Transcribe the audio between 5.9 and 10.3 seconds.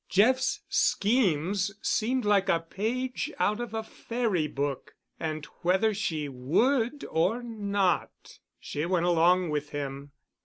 she would or not, she went along with him.